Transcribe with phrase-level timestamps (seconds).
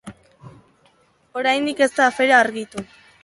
[1.43, 2.87] Oraindik ez da afera argitu.